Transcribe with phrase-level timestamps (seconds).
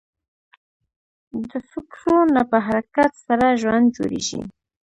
[1.49, 4.41] د فکرو نه په حرکت سره ژوند جوړېږي.